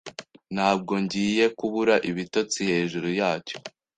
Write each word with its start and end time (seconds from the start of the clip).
Ntabwo 0.55 0.93
ngiye 1.03 1.45
kubura 1.57 1.95
ibitotsi 2.09 2.59
hejuru 2.69 3.07
yacyo. 3.19 3.55